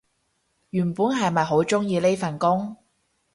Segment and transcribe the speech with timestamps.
[0.71, 2.75] 原本係咪好鍾意呢份工